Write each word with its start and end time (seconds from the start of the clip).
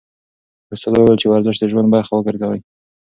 استاد 0.73 0.93
وویل 0.95 1.17
چې 1.21 1.27
ورزش 1.29 1.55
د 1.59 1.63
ژوند 1.71 1.89
برخه 1.95 2.13
وګرځوئ. 2.13 2.59